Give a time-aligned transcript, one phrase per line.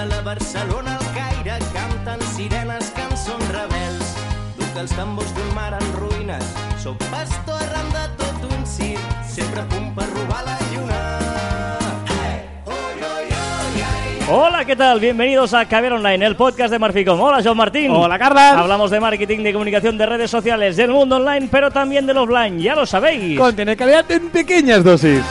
[0.00, 4.12] de la Barcelona al Caire canten sirenes, cançons rebels.
[4.58, 6.44] Duc els tambors d'un mar en ruïnes,
[6.78, 11.00] sóc pastor arran de tot un circ, sempre a punt per robar la lluna.
[14.30, 15.00] Hola, ¿qué tal?
[15.00, 17.18] Bienvenidos a Caber Online, el podcast de Marficom.
[17.18, 17.90] Hola, John Martín.
[17.90, 18.50] Hola, Carla.
[18.60, 22.60] Hablamos de marketing, de comunicación, de redes sociales, del mundo online, pero también del offline.
[22.60, 23.38] Ya lo sabéis.
[23.38, 25.24] Contiene calidad en pequeñas dosis.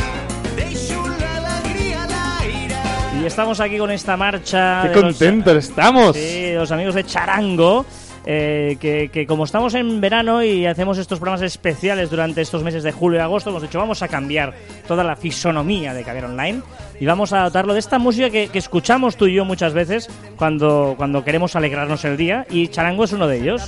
[3.28, 4.82] Estamos aquí con esta marcha.
[4.84, 6.16] Qué de los- contentos estamos.
[6.16, 7.86] Sí, los amigos de Charango.
[8.30, 12.84] eh, que, que como estamos en verano y hacemos estos programas especiales durante estos meses
[12.84, 14.54] de julio y agosto, hemos dicho vamos a cambiar
[14.86, 16.62] toda la fisonomía de Caber Online
[17.00, 20.10] y vamos a dotarlo de esta música que, que escuchamos tú y yo muchas veces
[20.38, 23.64] cuando, cuando queremos alegrarnos el día y Charango es uno de ellos.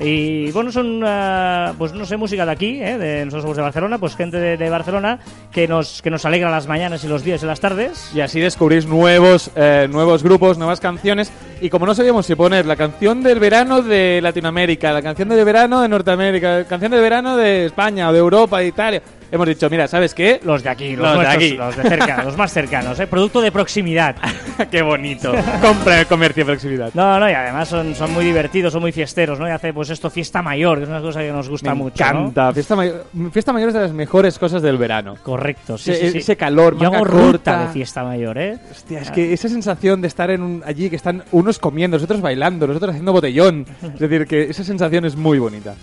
[0.00, 2.98] Y bueno, son, ah, pues no sé, música de aquí, ¿eh?
[2.98, 5.18] de nosotros somos de Barcelona, pues gente de, de Barcelona
[5.52, 8.10] que nos, que nos alegra las mañanas y los días y las tardes.
[8.14, 11.32] Y así descubrís nuevos, eh, nuevos grupos, nuevas canciones.
[11.60, 15.44] Y como no sabíamos si poner la canción del verano de Latinoamérica, la canción del
[15.44, 19.46] verano de Norteamérica, la canción del verano de España o de Europa, de Italia, hemos
[19.46, 20.40] dicho, mira, ¿sabes qué?
[20.44, 21.56] Los de aquí, los, Los de nuestros, aquí.
[21.56, 23.06] los de cerca, los más cercanos, ¿eh?
[23.06, 24.16] producto de proximidad.
[24.70, 25.32] qué bonito.
[25.60, 26.90] Compra el comercio de proximidad.
[26.94, 29.48] No, no, y además son, son muy divertidos, son muy fiesteros, ¿no?
[29.48, 32.04] Y hace pues esto fiesta mayor, que es una cosa que nos gusta Me mucho.
[32.04, 32.10] ¿no?
[32.20, 32.52] encanta.
[32.52, 35.16] Fiesta, mayor, fiesta mayor es de las mejores cosas del verano.
[35.22, 36.18] Correcto, sí, Ese- sí, sí.
[36.18, 37.22] ese calor, Yo manga hago ruta
[37.52, 37.66] corta.
[37.66, 38.58] de fiesta mayor, ¿eh?
[38.70, 42.20] Hostia, es que esa sensación de estar en un, allí, que están unos comiendo, nosotros
[42.20, 43.66] bailando, nosotros haciendo botellón.
[43.82, 45.74] Es decir, que esa sensación es muy bonita.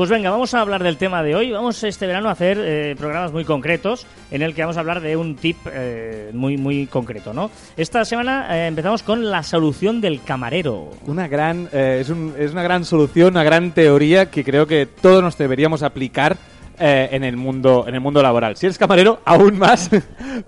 [0.00, 1.52] Pues venga, vamos a hablar del tema de hoy.
[1.52, 5.02] Vamos este verano a hacer eh, programas muy concretos en el que vamos a hablar
[5.02, 7.50] de un tip eh, muy, muy concreto, ¿no?
[7.76, 10.88] Esta semana eh, empezamos con la solución del camarero.
[11.04, 15.22] Una gran, eh, es, es una gran solución, una gran teoría que creo que todos
[15.22, 16.38] nos deberíamos aplicar
[16.82, 18.56] eh, en, el mundo, en el mundo laboral.
[18.56, 19.90] Si eres camarero, aún más,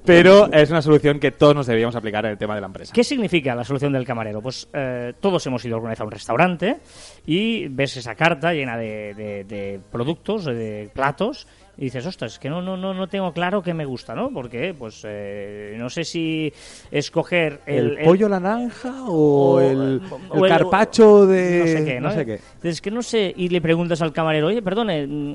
[0.04, 2.92] pero es una solución que todos nos deberíamos aplicar en el tema de la empresa.
[2.94, 4.40] ¿Qué significa la solución del camarero?
[4.40, 6.78] Pues eh, todos hemos ido alguna vez a un restaurante
[7.26, 11.46] y ves esa carta llena de, productos, de platos,
[11.78, 14.30] y dices, ostras, es que no, no, no, no tengo claro qué me gusta, ¿no?
[14.30, 16.52] Porque, pues, eh, no sé si
[16.90, 20.00] escoger el, ¿El, pollo naranja o, o- el,
[20.30, 21.58] o el el- carpacho de...
[21.60, 22.68] no sé qué, ¿no?
[22.68, 25.34] Es que no sé, y le preguntas al camarero, oye, perdone, mm,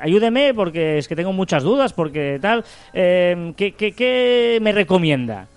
[0.00, 5.48] ayúdeme porque es que tengo muchas dudas, porque tal, eh, ¿qué, qué, qué me recomienda?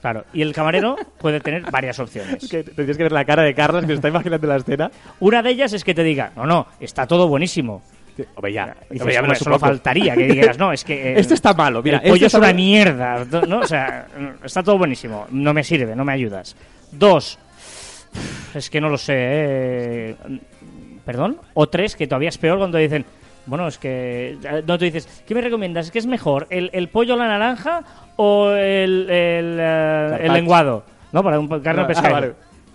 [0.00, 2.42] Claro, y el camarero puede tener varias opciones.
[2.42, 4.90] Es que tendrías que ver la cara de Carlos que se está imaginando la escena.
[5.20, 7.82] Una de ellas es que te diga, no, no, está todo buenísimo.
[8.34, 8.76] Hombre, ya.
[8.90, 9.72] Y dices, hombre, ya me "Hombre, lo solo supongo.
[9.72, 11.12] faltaría que dijeras, no, es que...
[11.12, 11.98] eh, Este está malo, mira.
[11.98, 12.56] el pollo este es está una malo".
[12.56, 13.58] mierda, ¿no?
[13.60, 14.06] O sea,
[14.44, 16.56] está todo buenísimo, no me sirve, no me ayudas.
[16.92, 17.38] Dos,
[18.54, 20.16] es que no lo sé, ¿eh?
[21.04, 21.38] ¿Perdón?
[21.54, 23.04] O tres, que todavía es peor cuando dicen,
[23.46, 24.36] bueno, es que...
[24.66, 25.86] No, tú dices, ¿qué me recomiendas?
[25.86, 27.82] ¿Es que es mejor el, el pollo a la naranja
[28.16, 30.32] o el, el, eh, el Carpaccio.
[30.34, 30.84] lenguado?
[31.12, 32.12] No, para un carne Ah, o pescado.
[32.12, 32.32] vale.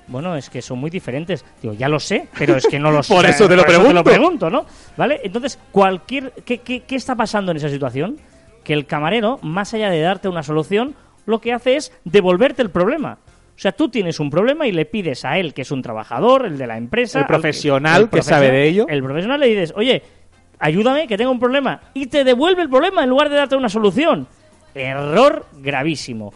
[0.07, 1.43] Bueno, es que son muy diferentes.
[1.61, 3.13] Digo, ya lo sé, pero es que no lo sé.
[3.13, 4.03] Por eso te lo Por pregunto.
[4.03, 4.65] pregunto, ¿no?
[4.97, 5.21] ¿Vale?
[5.23, 6.31] Entonces, cualquier...
[6.45, 8.17] ¿qué, qué, qué está pasando en esa situación?
[8.63, 10.95] Que el camarero, más allá de darte una solución,
[11.25, 13.17] lo que hace es devolverte el problema.
[13.55, 16.45] O sea, tú tienes un problema y le pides a él, que es un trabajador,
[16.45, 17.19] el de la empresa...
[17.19, 18.85] El al profesional que sabe de ello.
[18.89, 20.03] El profesional le dices, oye,
[20.59, 21.79] ayúdame, que tengo un problema.
[21.93, 24.27] Y te devuelve el problema en lugar de darte una solución.
[24.73, 26.33] Error gravísimo.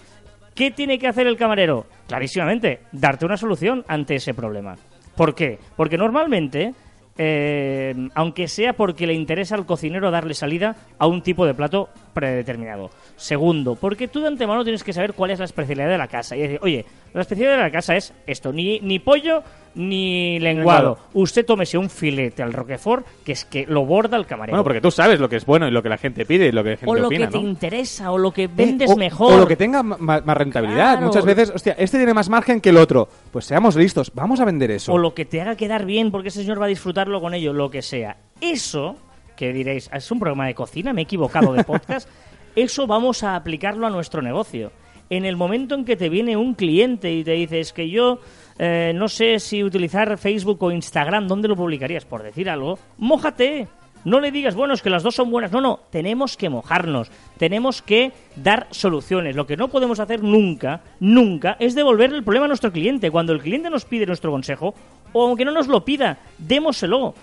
[0.56, 1.86] ¿Qué tiene que hacer el camarero?
[2.10, 4.76] Clarísimamente, darte una solución ante ese problema.
[5.16, 5.60] ¿Por qué?
[5.78, 6.74] Porque normalmente,
[7.16, 11.90] eh, aunque sea porque le interesa al cocinero darle salida a un tipo de plato
[12.16, 12.90] predeterminado.
[13.16, 16.36] Segundo, porque tú de antemano tienes que saber cuál es la especialidad de la casa.
[16.36, 16.84] Y decir, oye,
[17.14, 19.44] la especialidad de la casa es esto, ni, ni pollo
[19.80, 20.98] ni lenguado.
[21.14, 24.54] Usted tómese un filete al Roquefort, que es que lo borda el camarero.
[24.58, 26.52] Bueno, porque tú sabes lo que es bueno y lo que la gente pide y
[26.52, 27.48] lo que la gente o lo opina, que te ¿no?
[27.50, 29.34] interesa, o lo que Eh, vendes o- mejor.
[29.34, 30.94] O lo que tenga ma- ma- más rentabilidad.
[30.96, 31.08] Claro.
[31.08, 33.08] Muchas veces, hostia, este tiene más margen que el otro.
[33.32, 34.92] Pues seamos listos, vamos a vender eso.
[34.94, 37.54] o lo que te haga quedar bien porque ese señor va a disfrutarlo con ello,
[37.54, 38.18] lo que sea.
[38.42, 38.98] Eso,
[39.38, 42.10] que diréis, es un programa de cocina, me he equivocado de podcast,
[42.58, 44.72] eso vamos a aplicarlo a nuestro negocio.
[45.12, 48.20] En el momento en que te viene un cliente y te dice, es que yo
[48.62, 52.04] eh, no sé si utilizar Facebook o Instagram, ¿dónde lo publicarías?
[52.04, 53.70] Por decir algo, mójate.
[54.06, 55.52] No le digas, bueno, es que las dos son buenas.
[55.52, 57.10] No, no, tenemos que mojarnos.
[57.38, 59.36] Tenemos que dar soluciones.
[59.36, 63.12] Lo que no podemos hacer nunca, nunca, es devolverle el problema a nuestro cliente.
[63.12, 64.74] Cuando el cliente nos pide nuestro consejo,
[65.14, 67.14] o aunque no nos lo pida, démoselo.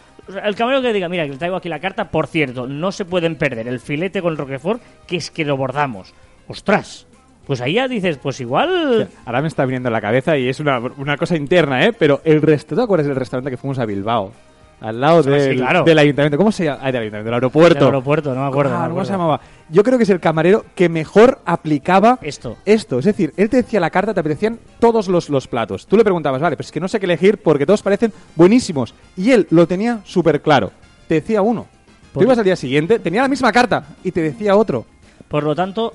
[0.42, 3.04] El camarero que diga, mira, que le traigo aquí la carta, por cierto, no se
[3.04, 6.12] pueden perder el filete con Roquefort, que es que lo bordamos.
[6.48, 7.06] ¡Ostras!
[7.46, 9.08] Pues ahí ya dices, pues igual...
[9.24, 11.92] Ahora me está viniendo a la cabeza y es una, una cosa interna, ¿eh?
[11.92, 14.32] Pero el restaurante, ¿te acuerdas del restaurante que fuimos a Bilbao?
[14.78, 15.84] al lado Sí, del, claro.
[15.84, 16.36] del ayuntamiento.
[16.36, 16.80] ¿Cómo se llama?
[16.82, 17.78] Ah, del ayuntamiento, del aeropuerto.
[17.78, 18.74] Del aeropuerto, no me acuerdo.
[18.76, 19.40] Ah, no me ¿Cómo se llamaba?
[19.70, 22.58] Yo creo que es el camarero que mejor aplicaba Esto.
[22.66, 22.98] esto.
[22.98, 25.86] Es decir, él te decía la carta, te apetecían todos los, los platos.
[25.86, 28.94] Tú le preguntabas, vale, pues es que no sé qué elegir porque todos parecen buenísimos.
[29.16, 30.72] Y él lo tenía súper claro.
[31.08, 31.66] Te decía uno.
[32.12, 34.84] Tú ibas al día siguiente, tenía la misma carta y te decía otro.
[35.28, 35.94] Por lo tanto,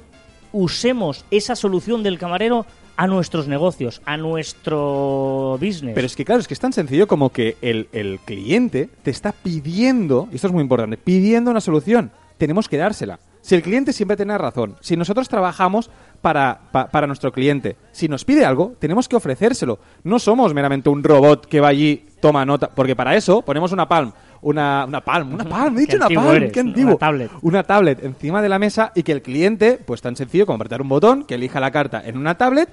[0.53, 2.65] usemos esa solución del camarero
[2.98, 5.94] a nuestros negocios, a nuestro business.
[5.95, 9.12] Pero es que, claro, es que es tan sencillo como que el, el cliente te
[9.12, 12.12] está pidiendo, y esto es muy importante, pidiendo una solución.
[12.38, 13.19] Tenemos que dársela.
[13.42, 15.89] Si el cliente siempre tiene razón, si nosotros trabajamos
[16.21, 19.80] para, pa- para nuestro cliente, si nos pide algo, tenemos que ofrecérselo.
[20.03, 23.88] No somos meramente un robot que va allí, toma nota, porque para eso ponemos una
[23.88, 26.97] palm, una, una palm, una palm, he dicho una palm, eres, qué una antiguo.
[26.97, 27.31] tablet.
[27.41, 30.81] Una tablet encima de la mesa y que el cliente, pues tan sencillo como apretar
[30.81, 32.69] un botón, que elija la carta en una tablet,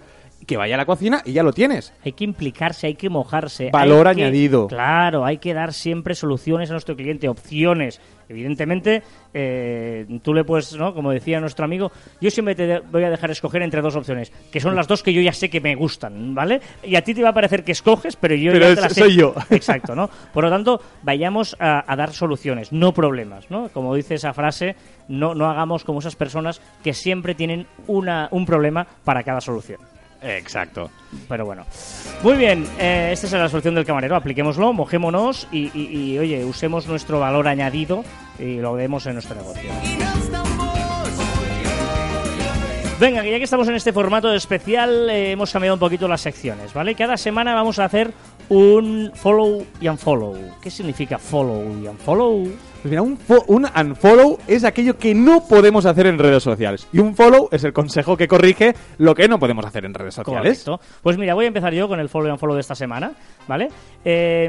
[0.47, 1.93] que vaya a la cocina y ya lo tienes.
[2.05, 3.71] Hay que implicarse, hay que mojarse.
[3.71, 4.67] Valor hay que- añadido.
[4.69, 8.01] Claro, hay que dar siempre soluciones a nuestro cliente, opciones.
[8.31, 9.03] Evidentemente,
[9.33, 10.93] eh, tú le puedes, ¿no?
[10.95, 11.91] Como decía nuestro amigo,
[12.21, 15.13] yo siempre te voy a dejar escoger entre dos opciones, que son las dos que
[15.15, 16.61] yo ya sé que me gustan, ¿vale?
[16.83, 18.93] Y a ti te va a parecer que escoges, pero yo Pero ya te las
[18.93, 19.01] sé.
[19.01, 19.35] soy yo.
[19.51, 20.11] Exacto, ¿no?
[20.35, 23.69] Por lo tanto, vayamos a, a dar soluciones, no problemas, ¿no?
[23.71, 24.77] Como dice esa frase,
[25.09, 29.81] no, no hagamos como esas personas que siempre tienen una, un problema para cada solución.
[30.23, 30.91] Exacto.
[31.29, 31.65] Pero bueno.
[32.23, 34.17] Muy bien, eh, esta es la solución del camarero.
[34.17, 38.05] Apliquémoslo, mojémonos y, y- oye, usemos nuestro valor añadido
[38.39, 39.71] y lo demos en nuestro negocio.
[43.01, 46.21] Venga, que ya que estamos en este formato especial, eh, hemos cambiado un poquito las
[46.21, 46.97] secciones, ¿vale?
[46.97, 48.13] Cada semana vamos a hacer
[48.49, 50.37] un follow y unfollow.
[50.61, 52.49] ¿Qué significa follow y unfollow?
[52.83, 56.87] Pues mira, un, un unfollow es aquello que no podemos hacer en redes sociales.
[56.93, 60.15] Y un follow es el consejo que corrige lo que no podemos hacer en redes
[60.15, 60.63] sociales.
[60.65, 60.81] Correcto.
[61.03, 63.11] Pues mira, voy a empezar yo con el follow y unfollow de esta semana,
[63.49, 63.69] ¿vale?
[64.05, 64.45] Eh,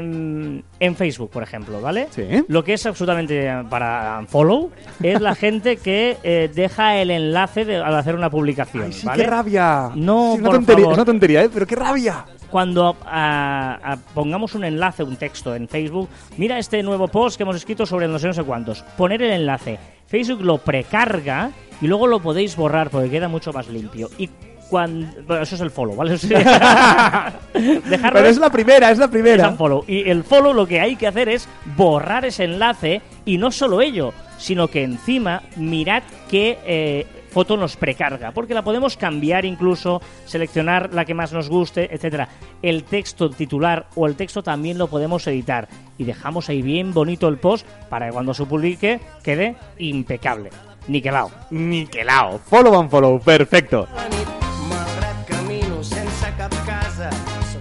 [0.80, 2.06] en Facebook, por ejemplo, ¿vale?
[2.10, 2.22] Sí.
[2.48, 4.70] Lo que es absolutamente para unfollow
[5.02, 9.06] es la gente que eh, deja el enlace de- al hacer una publicación, Ay, sí,
[9.06, 9.24] ¿vale?
[9.24, 9.90] qué rabia.
[9.96, 10.92] No, Sí, una por tontería, favor.
[10.92, 11.50] Es una tontería, ¿eh?
[11.52, 12.24] Pero qué rabia.
[12.50, 17.56] Cuando ah, pongamos un enlace, un texto en Facebook, mira este nuevo post que hemos
[17.56, 18.82] escrito sobre no sé no sé cuántos.
[18.96, 19.78] Poner el enlace.
[20.06, 21.50] Facebook lo precarga
[21.80, 24.10] y luego lo podéis borrar porque queda mucho más limpio.
[24.18, 24.28] Y
[24.68, 25.06] cuando...
[25.26, 26.16] bueno, eso es el follow, ¿vale?
[26.18, 29.48] Dejarlo Pero es la primera, es la es primera.
[29.48, 29.84] un follow.
[29.86, 33.80] Y el follow lo que hay que hacer es borrar ese enlace y no solo
[33.80, 40.02] ello, sino que encima mirad qué eh, foto nos precarga, porque la podemos cambiar incluso,
[40.26, 42.28] seleccionar la que más nos guste, etcétera.
[42.62, 47.28] El texto titular o el texto también lo podemos editar y dejamos ahí bien bonito
[47.28, 50.50] el post para que cuando se publique quede impecable.
[50.88, 51.30] Niquelao.
[51.50, 52.38] Niquelao.
[52.38, 53.20] Follow and follow.
[53.20, 53.86] Perfecto.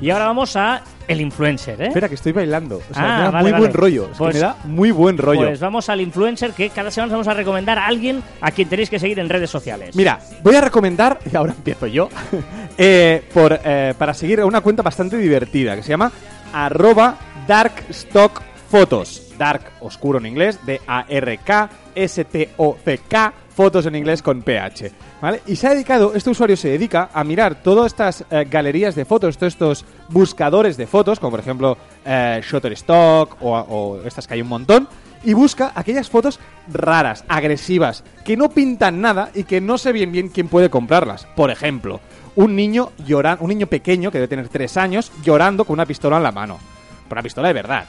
[0.01, 1.87] Y ahora vamos a el influencer, ¿eh?
[1.87, 2.77] Espera, que estoy bailando.
[2.77, 3.61] O sea, Ah, me da vale, muy vale.
[3.63, 4.09] buen rollo.
[4.11, 5.47] Es Pues- que me da muy buen rollo.
[5.47, 8.69] Pues vamos al influencer que cada semana os vamos a recomendar a alguien a quien
[8.69, 9.95] tenéis que seguir en redes sociales.
[9.95, 12.07] Mira, voy a recomendar, y ahora empiezo yo,
[12.77, 16.11] eh, por, eh, para seguir una cuenta bastante divertida que se llama
[16.53, 17.17] arroba
[17.47, 19.25] darkstockfotos.
[19.37, 24.89] Dark, oscuro en inglés, D-A-R-K-S-T-O-C-K, fotos en inglés con PH.
[25.21, 25.41] ¿Vale?
[25.45, 29.03] Y se ha dedicado, este usuario se dedica a mirar todas estas eh, galerías de
[29.03, 34.41] fotos, todos estos buscadores de fotos, como por ejemplo eh, Shutterstock o, estas que hay
[34.41, 34.87] un montón,
[35.25, 36.39] y busca aquellas fotos
[36.71, 41.25] raras, agresivas, que no pintan nada y que no sé bien bien quién puede comprarlas.
[41.35, 41.99] Por ejemplo,
[42.37, 46.15] un niño llorando, un niño pequeño que debe tener tres años llorando con una pistola
[46.15, 46.59] en la mano,
[47.11, 47.83] una pistola de verdad.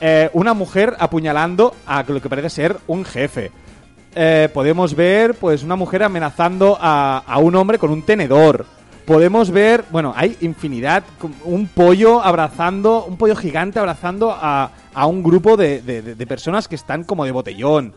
[0.00, 3.50] Eh, una mujer apuñalando a lo que parece ser un jefe.
[4.18, 8.64] Eh, podemos ver, pues, una mujer amenazando a, a un hombre con un tenedor.
[9.04, 11.04] Podemos ver, bueno, hay infinidad,
[11.44, 16.74] un pollo abrazando, un pollo gigante abrazando a, a un grupo de, de- personas que
[16.76, 17.92] están como de botellón.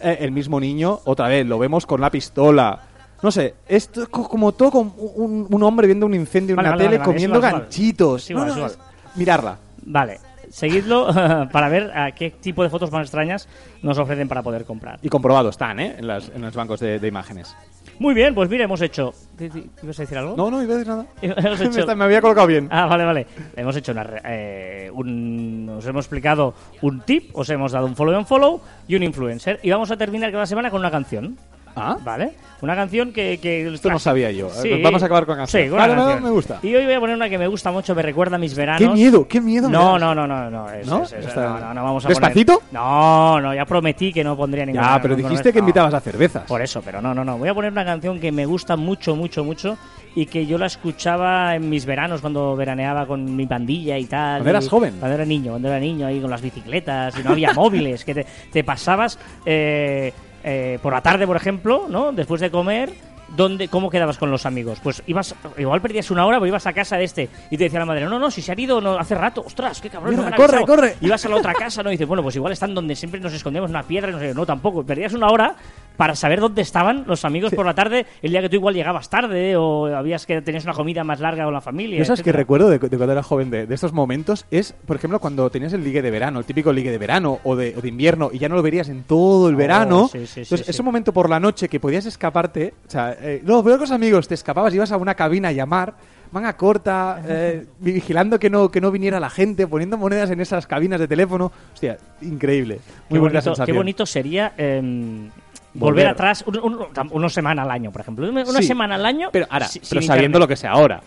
[0.00, 2.80] Eh, el mismo niño, otra vez, lo vemos con la pistola.
[3.22, 6.56] No sé, es to- co- como todo con un, un hombre viendo un incendio en
[6.58, 8.30] Vale, una vale, tele vale, comiendo es es ganchitos.
[8.30, 8.78] Es No, es no, es-
[9.16, 9.58] mirarla.
[9.84, 10.20] Vale,
[10.50, 11.06] seguidlo
[11.52, 13.48] para ver a qué tipo de fotos más extrañas
[13.82, 14.98] nos ofrecen para poder comprar.
[15.02, 15.96] Y comprobado están, ¿eh?
[15.98, 17.54] En, las- en los bancos de, de imágenes.
[17.98, 19.14] Muy bien, pues mira, hemos hecho...
[19.36, 20.36] ¿Te- te- ¿Ibas a decir algo?
[20.36, 21.06] No, no, iba a decir nada.
[21.22, 22.68] Hemos me, hecho- está- me había colocado bien.
[22.70, 23.26] Ah, vale, vale.
[23.56, 27.96] Hemos hecho una, re- eh, un, os hemos explicado un tip, os hemos dado un
[27.96, 29.60] follow and follow y un influencer.
[29.62, 31.38] Y vamos a terminar cada semana con una canción.
[31.76, 31.96] Ah.
[32.02, 32.32] ¿Vale?
[32.62, 33.38] Una canción que...
[33.38, 34.48] que Esto no sabía yo.
[34.50, 34.80] Sí.
[34.82, 35.62] Vamos a acabar con canción.
[35.62, 36.24] Sí, con una Vale, canción.
[36.24, 36.58] me gusta.
[36.62, 38.80] Y hoy voy a poner una que me gusta mucho, me recuerda a mis veranos.
[38.80, 39.68] Qué miedo, qué miedo.
[39.68, 40.70] No, no, no, no, no.
[40.70, 41.02] es- ¿No?
[41.02, 42.54] es- es- Está- no, no, no vamos a ¿Despacito?
[42.60, 44.94] poner- No, no, ya prometí que no pondría ninguna.
[44.96, 46.44] Ya, pero dijiste que invitabas a cervezas.
[46.44, 47.36] Por eso, pero no, no, no.
[47.36, 49.76] Voy a poner una canción que me gusta mucho, mucho, mucho
[50.14, 54.38] y que yo la escuchaba en mis veranos cuando veraneaba con mi pandilla y tal.
[54.38, 54.94] Cuando eras y- joven.
[54.98, 58.14] Cuando era niño, cuando era niño ahí con las bicicletas y no había móviles, que
[58.14, 60.14] te, te pasabas eh,
[60.46, 62.12] eh, por la tarde, por ejemplo, ¿no?
[62.12, 62.92] Después de comer.
[63.36, 64.78] ¿Dónde, ¿Cómo quedabas con los amigos?
[64.80, 67.80] Pues ibas, igual perdías una hora, pero ibas a casa de este y te decía
[67.80, 70.14] la madre, no, no, si se han ido no, hace rato, ostras, qué cabrón.
[70.14, 70.66] no corre, avisado".
[70.66, 70.96] corre.
[71.00, 71.90] Ibas a la otra casa, ¿no?
[71.90, 74.46] Y dices, bueno, pues igual están donde siempre nos escondemos, una piedra, no sé, no,
[74.46, 74.84] tampoco.
[74.84, 75.56] Perdías una hora
[75.96, 79.08] para saber dónde estaban los amigos por la tarde, el día que tú igual llegabas
[79.08, 82.04] tarde o habías que tenías una comida más larga con la familia.
[82.04, 85.18] Sabes que recuerdo de, de cuando era joven de, de estos momentos es, por ejemplo,
[85.20, 87.88] cuando tenías el ligue de verano, el típico ligue de verano o de, o de
[87.88, 90.08] invierno y ya no lo verías en todo el Oh, verano.
[90.12, 93.40] sí, sí, sí, Entonces, ese momento por la noche que podías escaparte, o sea, eh,
[93.44, 95.94] no, veo con los amigos, te escapabas, ibas a una cabina a llamar,
[96.30, 100.66] manga corta, eh, vigilando que no, que no viniera la gente, poniendo monedas en esas
[100.66, 101.50] cabinas de teléfono.
[101.72, 102.74] Hostia, increíble.
[103.08, 103.66] Muy Qué buena bonito, sensación.
[103.66, 105.30] qué bonito sería em,
[105.78, 106.04] Volver.
[106.04, 108.28] volver atrás un- un- una semana al año, por ejemplo.
[108.28, 109.28] Una Sí, semana al año.
[109.32, 110.40] Pero ahora, si- pero sin sabiendo internet.
[110.40, 111.00] lo que sea ahora.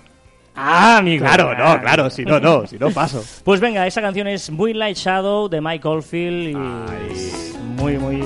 [0.56, 1.24] Ah, amigo.
[1.26, 3.24] Claro, Ah, no, claro, si no, no, si no paso.
[3.46, 7.32] Pues venga, esa canción es Moonlight Shadow de Mike Oldfield y Ay.
[7.78, 8.22] muy, muy.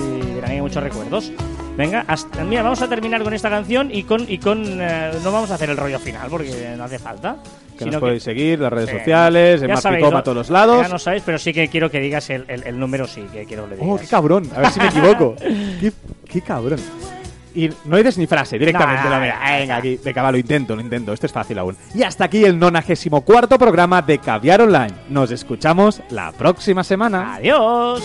[0.46, 1.30] Hay muchos recuerdos.
[1.76, 4.24] Venga, hasta- mira, vamos a terminar con esta canción y con.
[4.30, 7.36] Y con eh, no vamos a hacer el rollo final porque no hace falta.
[7.76, 10.18] Que nos podéis seguir, las redes sociales, en Marpicoma ¿no?
[10.18, 10.82] a todos los lados.
[10.82, 13.44] Ya no sabéis, pero sí que quiero que digas el, el- el número, sí, que
[13.46, 13.90] quiero que le digas.
[13.90, 14.48] Oh, qué cabrón.
[14.54, 15.34] A ver si me equivoco.
[15.80, 15.92] qué,
[16.30, 16.78] qué cabrón.
[17.56, 19.08] Y no dices ni frase, directamente.
[19.08, 19.40] No, mira.
[19.58, 19.98] Venga, aquí.
[20.04, 21.12] Venga, va, lo intento, lo intento.
[21.12, 21.76] Esto es fácil aún.
[21.94, 24.92] Y hasta aquí el 94 programa de Caviar Online.
[25.08, 27.34] Nos escuchamos la próxima semana.
[27.34, 28.02] Adiós.